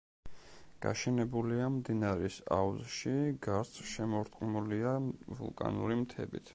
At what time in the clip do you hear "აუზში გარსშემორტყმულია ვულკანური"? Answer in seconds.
2.57-6.05